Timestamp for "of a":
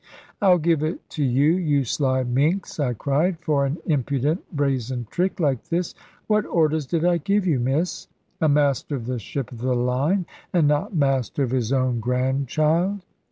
8.95-9.19